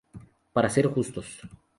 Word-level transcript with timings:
Para 0.51 0.67
ser 0.71 0.87
justos. 0.87 1.27